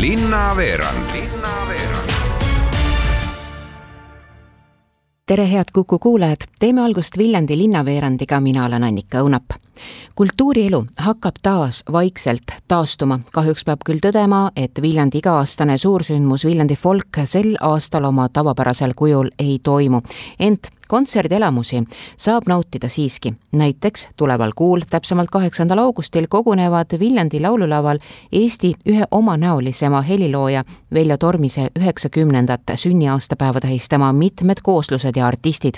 [0.00, 2.10] linnaveerand Linnaveerand.
[5.26, 9.42] tere, head Kuku kuulajad, teeme algust Viljandi linnaveerandiga, mina olen Annika Õunap.
[10.14, 17.18] kultuurielu hakkab taas vaikselt taastuma, kahjuks peab küll tõdema, et Viljandi iga-aastane suursündmus Viljandi folk
[17.24, 20.02] sel aastal oma tavapärasel kujul ei toimu,
[20.38, 21.82] ent kontserdielamusi
[22.16, 23.34] saab nautida siiski.
[23.52, 27.98] näiteks tuleval kuul, täpsemalt kaheksandal augustil kogunevad Viljandi laululaval
[28.32, 35.74] Eesti ühe omanäolisema helilooja Veljo Tormise üheksakümnendat sünniaastapäeva tähistama mitmed kooslused ja artistid.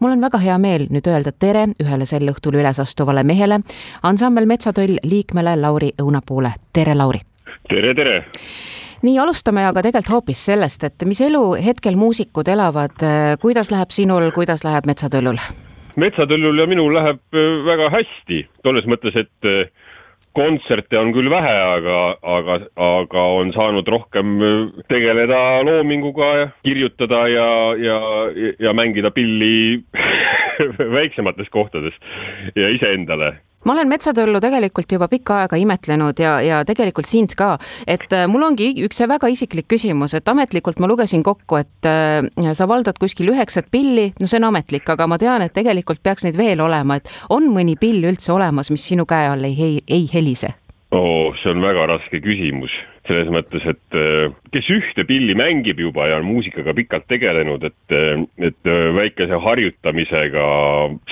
[0.00, 3.60] mul on väga hea meel nüüd öelda tere ühele sel õhtul üles astuvale mehele,
[4.02, 7.35] ansambel Metsatöll liikmele Lauri Õunapuule, tere Lauri!
[7.68, 8.16] Tere, tere!
[9.02, 12.96] nii, alustame aga tegelikult hoopis sellest, et mis elu hetkel muusikud elavad,
[13.42, 15.38] kuidas läheb sinul, kuidas läheb Metsatöllul?
[15.96, 19.68] metsatöllul ja minul läheb äh, väga hästi, tolles mõttes, et äh,
[20.36, 22.00] kontserte on küll vähe, aga,
[22.36, 22.58] aga,
[22.88, 24.58] aga on saanud rohkem äh,
[24.92, 27.48] tegeleda loominguga ja kirjutada ja,
[27.80, 27.98] ja,
[28.68, 29.82] ja mängida pilli
[30.98, 31.96] väiksemates kohtades
[32.56, 37.56] ja iseendale ma olen metsatõllu tegelikult juba pikka aega imetlenud ja, ja tegelikult sind ka,
[37.86, 42.52] et äh, mul ongi üks väga isiklik küsimus, et ametlikult ma lugesin kokku, et äh,
[42.56, 46.26] sa valdad kuskil üheksat pilli, no see on ametlik, aga ma tean, et tegelikult peaks
[46.26, 49.82] neid veel olema, et on mõni pill üldse olemas, mis sinu käe all ei, ei,
[49.86, 50.54] ei helise?
[50.94, 52.74] oo, see on väga raske küsimus
[53.06, 57.94] selles mõttes, et äh, kes ühte pilli mängib juba ja on muusikaga pikalt tegelenud, et,
[57.94, 60.46] äh, et äh, väikese harjutamisega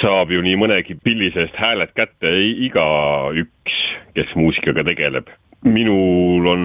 [0.03, 2.35] saab ju nii mõnegi pilli seest hääled kätte
[2.67, 3.79] igaüks,
[4.19, 5.31] kes muusikaga tegeleb.
[5.65, 6.65] minul on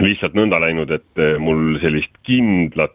[0.00, 2.94] lihtsalt nõnda läinud, et mul sellist kindlat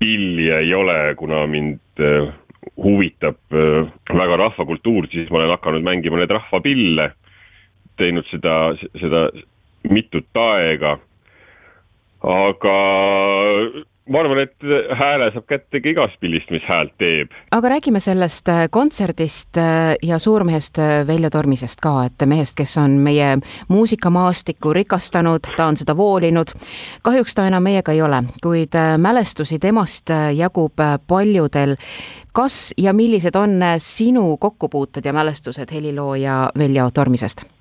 [0.00, 2.00] pilli ei ole, kuna mind
[2.80, 7.10] huvitab väga rahvakultuur, siis ma olen hakanud mängima neid rahvapille
[8.00, 8.56] teinud seda,
[9.00, 9.28] seda
[9.88, 10.98] mitut aega.
[12.20, 12.76] aga
[14.10, 17.34] ma arvan, et hääle saab kätte ka igast pillist, mis häält teeb.
[17.54, 22.76] aga räägime sellest äh, kontserdist äh, ja suurmehest äh, Veljo Tormisest ka, et mehest, kes
[22.82, 23.36] on meie
[23.68, 26.54] muusikamaastikku rikastanud, ta on seda voolinud.
[27.02, 31.76] kahjuks ta enam meiega ei ole, kuid mälestusi temast jagub paljudel.
[32.32, 37.59] kas ja millised on sinu kokkupuuted ja mälestused helilooja Veljo Tormisest?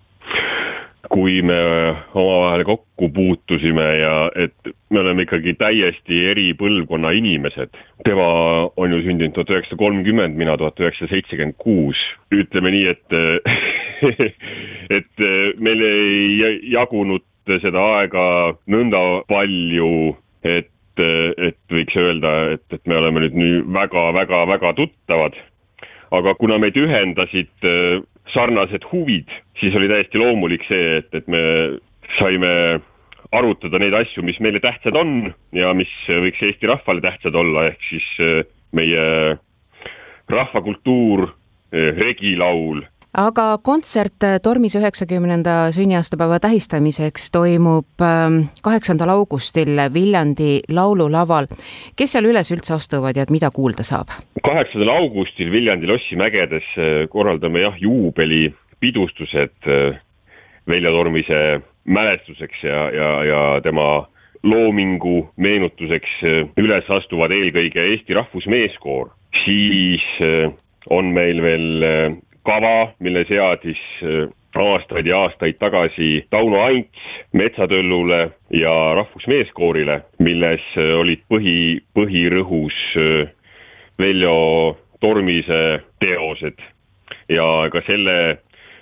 [1.09, 1.57] Kui me
[2.13, 7.73] omavahel kokku puutusime ja et me oleme ikkagi täiesti eri põlvkonna inimesed.
[8.05, 8.27] tema
[8.77, 11.97] on ju sündinud tuhat üheksasada kolmkümmend, mina tuhat üheksasada seitsekümmend kuus.
[12.31, 13.07] ütleme nii, et
[14.99, 15.25] et
[15.59, 17.25] meil ei jagunud
[17.61, 18.25] seda aega
[18.69, 25.37] nõnda palju, et et võiks öelda, et, et me oleme nüüd nii väga-väga-väga tuttavad.
[26.11, 27.69] aga kuna meid ühendasid
[28.33, 29.29] sarnased huvid,
[29.59, 31.41] siis oli täiesti loomulik see, et, et me
[32.17, 32.51] saime
[33.35, 37.83] arutada neid asju, mis meile tähtsad on ja mis võiks Eesti rahvale tähtsad olla, ehk
[37.89, 38.39] siis eh,
[38.73, 39.03] meie
[40.29, 41.27] rahvakultuur,
[41.73, 42.81] eh, regilaul
[43.17, 51.47] aga kontsert Tormis üheksakümnenda sünniaastapäeva tähistamiseks toimub ähm, kaheksandal augustil Viljandi laululaval.
[51.97, 54.13] kes seal üles üldse astuvad ja et mida kuulda saab?
[54.45, 59.99] kaheksandal augustil Viljandi lossimägedes äh, korraldame jah, juubelipidustused äh,
[60.67, 64.05] Veljo Tormise mälestuseks ja, ja, ja tema
[64.43, 69.09] loomingu meenutuseks äh, üles astuvad eelkõige Eesti Rahvusmeeskoor,
[69.45, 70.05] siis
[70.89, 78.73] on meil veel kava, mille seadis äh, aastaid ja aastaid tagasi Tauno Ants Metsatöllule ja
[78.97, 81.59] Rahvusmeeskoorile, milles äh, olid põhi,
[81.97, 83.29] põhirõhus äh,
[83.99, 85.61] Veljo Tormise
[86.01, 86.57] teosed.
[87.29, 88.17] Ja ka selle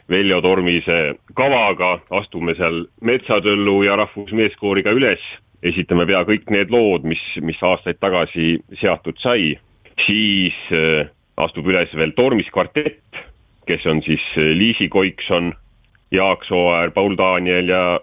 [0.09, 5.23] Veljo Tormise kavaga astume seal Metsatöllu ja Rahvusmeeskooriga üles,
[5.67, 9.57] esitame pea kõik need lood, mis, mis aastaid tagasi seatud sai,
[10.05, 10.55] siis
[11.37, 13.26] astub üles veel Tormis kvartett,
[13.67, 15.53] kes on siis eh, Liisi Koikson,
[16.11, 17.99] Jaak Sooäär, Paul Daniel ja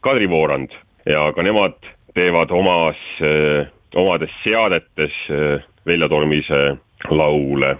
[0.00, 0.70] Kadri Voorand
[1.06, 1.78] ja ka nemad
[2.14, 6.76] teevad omas, eh, omades seadetes eh, Veljo Tormise
[7.10, 7.76] laule.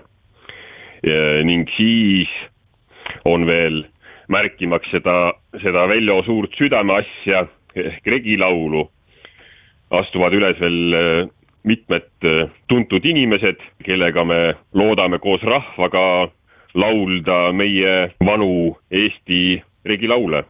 [1.45, 2.29] ning siis
[3.25, 3.85] on veel
[4.29, 7.45] märkimaks seda, seda Veljo suurt südameasja
[7.77, 8.89] ehk regilaulu,
[9.91, 11.29] astuvad üles veel
[11.63, 12.09] mitmed
[12.67, 14.41] tuntud inimesed, kellega me
[14.75, 16.03] loodame koos rahvaga
[16.77, 17.95] laulda meie
[18.25, 20.45] vanu Eesti regilaule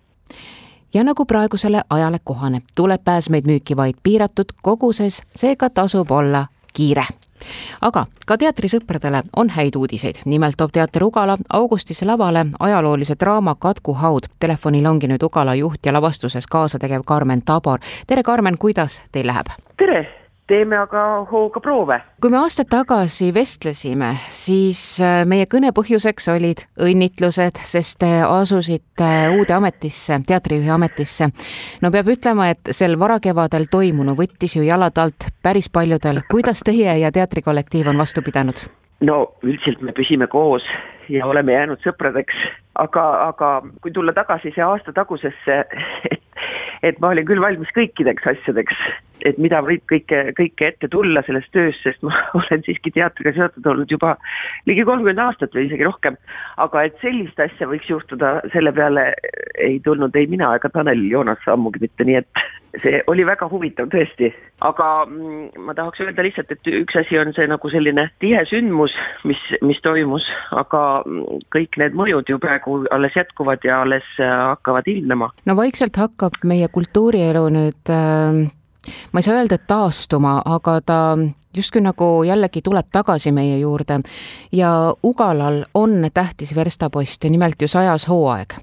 [0.94, 7.06] ja nagu praegusele ajale kohane, tuleb pääsmeid müüki vaid piiratud koguses, seega tasub olla kiire
[7.81, 13.94] aga ka teatrisõpradele on häid uudiseid, nimelt toob teater Ugala augustis lavale ajaloolise draama Katku
[13.94, 14.28] haud.
[14.40, 17.78] Telefonil ongi nüüd Ugala juht ja lavastuses kaasa tegev Karmen Tabor.
[18.06, 19.46] tere, Karmen, kuidas teil läheb?
[19.76, 21.99] tere teeme aga hooga proove.
[22.23, 29.11] kui me aastad tagasi vestlesime, siis äh, meie kõne põhjuseks olid õnnitlused, sest te asusite
[29.37, 31.31] uude ametisse, teatrijuhi ametisse.
[31.83, 36.23] no peab ütlema, et sel varakevadel toimunu võttis ju jalad alt päris paljudel.
[36.31, 38.63] kuidas teie ja teatrikollektiiv on vastu pidanud?
[39.01, 40.63] no üldiselt me püsime koos
[41.09, 42.39] ja oleme jäänud sõpradeks,
[42.82, 43.50] aga, aga
[43.82, 45.58] kui tulla tagasi see aasta tagusesse,
[46.87, 48.81] et, ma olin küll valmis kõikideks asjadeks,
[49.26, 53.67] et mida võib kõike, kõike ette tulla selles töös, sest ma olen siiski teatriga seotud
[53.73, 54.14] olnud juba
[54.69, 56.19] ligi kolmkümmend aastat või isegi rohkem.
[56.62, 59.08] aga et sellist asja võiks juhtuda, selle peale
[59.62, 62.46] ei tulnud ei mina ega Tanel Joonas ammugi mitte, nii et
[62.82, 64.31] see oli väga huvitav tõesti,
[64.67, 68.94] aga mm, ma tahaks öelda lihtsalt, et üks asi on see nagu selline tihe sündmus,
[69.28, 70.26] mis, mis toimus,
[70.56, 75.32] aga mm, kõik need mõjud ju praegu alles jätkuvad ja alles äh, hakkavad ilmnema.
[75.46, 78.46] no vaikselt hakkab meie kultuurielu nüüd äh
[79.12, 80.99] ma ei saa öelda, et taastuma, aga ta
[81.56, 84.00] justkui nagu jällegi tuleb tagasi meie juurde
[84.53, 84.70] ja
[85.05, 88.55] Ugalal on tähtis verstapost, nimelt ju sajas hooaeg.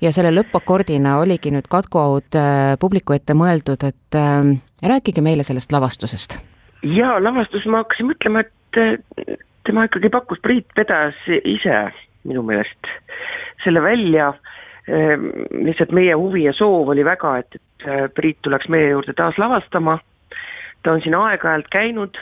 [0.00, 4.52] ja selle lõppakordina oligi nüüd katkuaud äh, publiku ette mõeldud, et äh,
[4.82, 6.38] rääkige meile sellest lavastusest.
[6.82, 9.36] jaa, lavastus, ma hakkasin mõtlema, et äh,
[9.66, 11.84] tema ikkagi pakkus, Priit vedas ise
[12.24, 12.90] minu meelest
[13.64, 14.32] selle välja
[14.88, 15.28] Ehm,
[15.64, 19.38] lihtsalt meie huvi ja soov oli väga, et, et äh, Priit tuleks meie juurde taas
[19.38, 20.00] lavastama,
[20.82, 22.18] ta on siin aeg-ajalt käinud,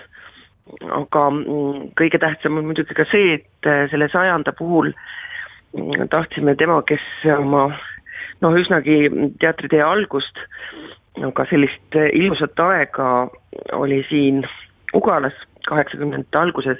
[0.80, 6.54] aga mm, kõige tähtsam on muidugi ka see, et äh, selle sajanda puhul mm, tahtsime
[6.60, 7.04] tema, kes
[7.36, 7.68] oma
[8.40, 9.02] noh, üsnagi
[9.42, 10.38] teatritee algust,
[11.20, 13.28] aga sellist äh, ilusat aega
[13.76, 14.44] oli siin
[14.96, 15.36] Ugalas
[15.68, 16.78] kaheksakümnendate alguses,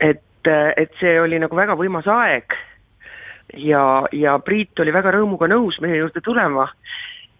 [0.00, 2.54] et, et see oli nagu väga võimas aeg.
[3.56, 6.68] Ja, ja Priit oli väga rõõmuga nõus meie juurde tulema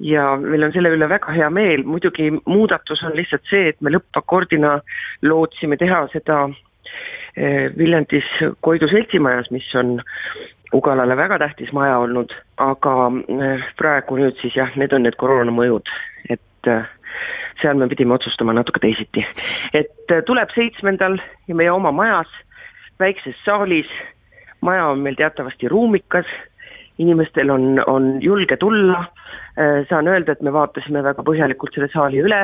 [0.01, 3.93] ja meil on selle üle väga hea meel, muidugi muudatus on lihtsalt see, et me
[3.93, 4.79] lõppakordina
[5.27, 6.45] lootsime teha seda
[7.37, 8.29] eh, Viljandis
[8.65, 9.99] Koidu seltsimajas, mis on
[10.77, 12.95] Ugalale väga tähtis maja olnud, aga
[13.41, 15.89] eh, praegu nüüd siis jah, need on need koroona mõjud,
[16.29, 16.85] et eh,
[17.63, 19.25] seal me pidime otsustama natuke teisiti.
[19.75, 21.19] et tuleb seitsmendal
[21.49, 22.31] ja meie oma majas,
[23.01, 23.91] väikses saalis.
[24.61, 26.27] Maja on meil teatavasti ruumikas,
[26.99, 29.05] inimestel on, on julge tulla,
[29.59, 32.43] äh, saan öelda, et me vaatasime väga põhjalikult selle saali üle,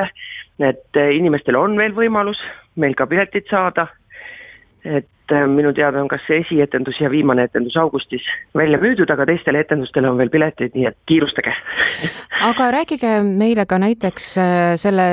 [0.63, 2.39] et äh, inimestel on veel võimalus
[2.79, 3.87] meil ka piletit saada,
[4.85, 8.23] et äh, minu teada on kas see esietendus ja viimane etendus augustis
[8.55, 11.55] välja müüdud, aga teistele etendustele on veel piletid, nii et kiirustage.
[12.49, 14.25] Aga rääkige meile ka näiteks
[14.77, 15.05] selle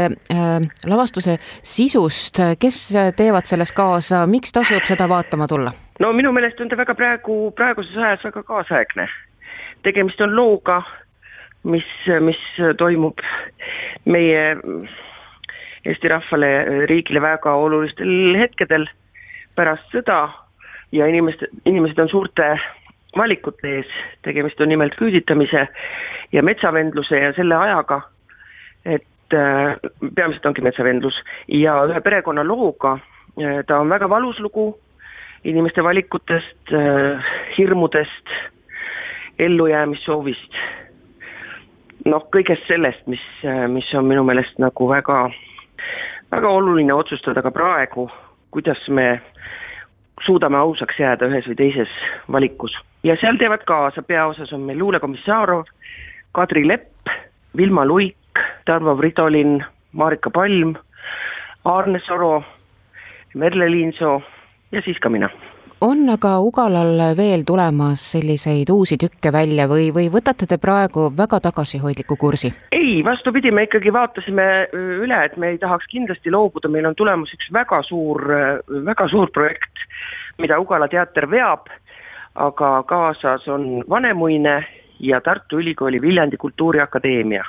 [0.91, 2.83] lavastuse sisust, kes
[3.17, 5.73] teevad selles kaasa, miks tasub seda vaatama tulla?
[6.03, 9.06] no minu meelest on ta väga praegu, praeguses ajas väga kaasaegne.
[9.82, 10.82] Tegemist on looga,
[11.64, 11.88] mis,
[12.20, 12.40] mis
[12.79, 13.20] toimub
[14.05, 14.44] meie
[15.82, 16.49] Eesti rahvale,
[16.87, 18.84] riigile väga olulistel hetkedel
[19.58, 20.29] pärast sõda
[20.94, 22.52] ja inimeste, inimesed on suurte
[23.19, 23.90] valikute ees,
[24.25, 25.67] tegemist on nimelt küüditamise
[26.32, 27.99] ja metsavendluse ja selle ajaga,
[28.84, 29.75] et äh,
[30.14, 31.19] peamiselt ongi metsavendlus.
[31.49, 32.96] Ja ühe perekonna looga,
[33.40, 34.70] äh, ta on väga valus lugu
[35.44, 38.36] inimeste valikutest, äh, hirmudest,
[39.46, 40.58] ellujäämissoovist,
[42.06, 43.22] noh, kõigest sellest, mis,
[43.72, 45.25] mis on minu meelest nagu väga,
[46.32, 48.08] väga oluline otsustada ka praegu,
[48.55, 49.20] kuidas me
[50.27, 51.93] suudame ausaks jääda ühes või teises
[52.32, 52.75] valikus.
[53.03, 55.65] ja seal teevad kaasa, peaosas on meil luulekomissarov,
[56.32, 57.08] Kadri Lepp,
[57.56, 58.17] Vilma Luik,
[58.65, 60.75] Tarvo Fridolin, Marika Palm,
[61.65, 62.44] Aarne Soro,
[63.34, 64.22] Merle Liinsoo
[64.72, 65.29] ja siis ka mina
[65.82, 71.41] on aga Ugalal veel tulemas selliseid uusi tükke välja või, või võtate te praegu väga
[71.48, 72.53] tagasihoidliku kursi?
[72.72, 77.32] ei, vastupidi, me ikkagi vaatasime üle, et me ei tahaks kindlasti loobuda, meil on tulemas
[77.34, 78.22] üks väga suur,
[78.86, 79.82] väga suur projekt,
[80.39, 81.67] mida Ugala teater veab,
[82.39, 84.60] aga kaasas on Vanemuine
[85.03, 87.44] ja Tartu Ülikooli Viljandi Kultuuriakadeemia.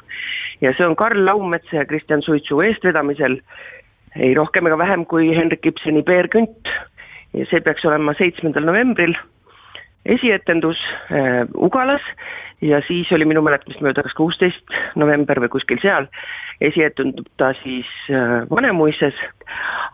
[0.62, 3.38] ja see on Karl Laumetsa ja Kristjan Suitsu eestvedamisel
[4.16, 6.74] ei rohkem ega vähem kui Henrik Ibseni Peer Künt
[7.34, 9.16] ja see peaks olema seitsmendal novembril.
[10.06, 10.80] Esietendus
[11.12, 12.04] äh, Ugalas.
[12.64, 16.06] Ja siis oli minu mäletamist mööda kas kuusteist november või kuskil seal,
[16.64, 19.18] esietendub ta siis äh, Vanemuises,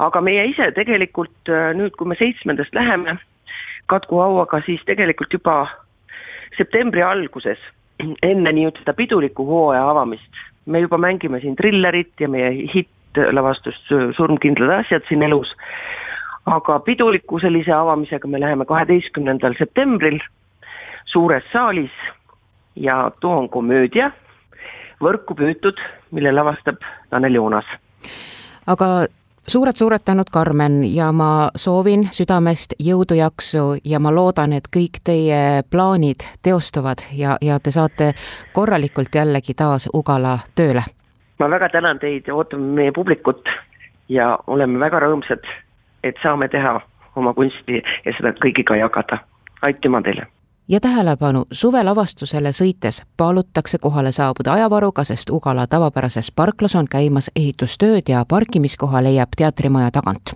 [0.05, 3.17] aga meie ise tegelikult äh, nüüd, kui me seitsmendast läheme
[3.89, 5.63] Katku hauaga, siis tegelikult juba
[6.59, 7.57] septembri alguses,
[8.21, 14.83] enne nii-ütelda piduliku hooaja avamist, me juba mängime siin trillerit ja meie hitt lavastus Surmkindlad
[14.83, 15.49] asjad siin elus,
[16.45, 20.19] aga piduliku sellise avamisega me läheme kaheteistkümnendal septembril
[21.05, 21.91] suures saalis
[22.75, 24.11] ja too on komöödia,
[24.99, 25.79] Võrku püütud,
[26.11, 26.75] mille lavastab
[27.09, 27.65] Tanel Joonas.
[28.67, 29.07] aga
[29.47, 35.63] suured-suured tänud, Karmen, ja ma soovin südamest jõudu, jaksu ja ma loodan, et kõik teie
[35.71, 38.13] plaanid teostuvad ja, ja te saate
[38.53, 40.83] korralikult jällegi taas Ugala tööle.
[41.39, 43.47] ma väga tänan teid ja ootame meie publikut
[44.09, 45.47] ja oleme väga rõõmsad,
[46.03, 46.81] et saame teha
[47.15, 49.19] oma kunsti ja seda kõigiga jagada.
[49.65, 50.27] aitüma teile!
[50.67, 58.09] ja tähelepanu, suvelavastusele sõites palutakse kohale saabuda ajavaruga, sest Ugala tavapärases parklas on käimas ehitustööd
[58.09, 60.35] ja parkimiskoha leiab teatrimaja tagant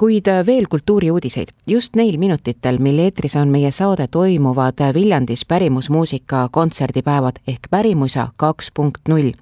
[0.00, 1.48] kuid veel kultuuriuudiseid.
[1.66, 8.70] just neil minutitel, mil eetris on meie saade, toimuvad Viljandis pärimusmuusika kontserdipäevad ehk Pärimusa kaks
[8.74, 9.32] punkt null.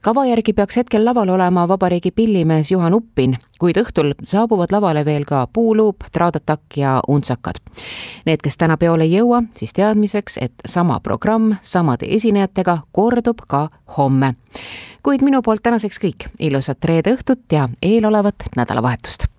[0.00, 5.24] kava järgi peaks hetkel laval olema vabariigi pillimees Juhan Uppin, kuid õhtul saabuvad lavale veel
[5.24, 7.62] ka Puuluup, Traadatakk ja Untsakad.
[8.26, 13.68] Need, kes täna peole ei jõua, siis teadmiseks, et sama programm samade esinejatega kordub ka
[13.96, 14.34] homme.
[15.02, 19.30] kuid minu poolt tänaseks kõik, ilusat reede õhtut ja eelolevat nädalavahetust!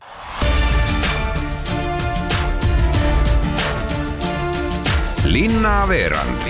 [5.25, 6.43] Linnaveerand